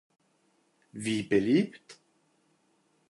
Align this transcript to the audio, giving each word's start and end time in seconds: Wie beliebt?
Wie 0.93 1.21
beliebt? 1.21 1.99